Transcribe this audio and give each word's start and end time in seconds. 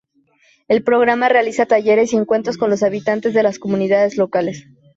El 0.67 0.83
programa 0.83 1.29
realiza 1.29 1.67
talleres 1.67 2.11
y 2.11 2.15
encuentros 2.15 2.57
con 2.57 2.71
los 2.71 2.81
habitantes 2.81 3.35
de 3.35 3.43
las 3.43 3.59
comunidades 3.59 4.17
locales. 4.17 4.65